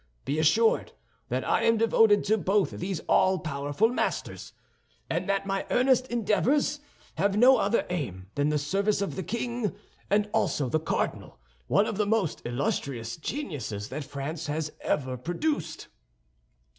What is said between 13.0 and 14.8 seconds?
geniuses that France has